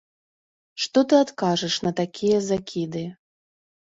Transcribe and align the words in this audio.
Што 0.85 1.03
ты 1.11 1.19
адкажаш 1.25 1.75
на 1.87 1.91
такія 1.99 2.39
закіды? 2.47 3.03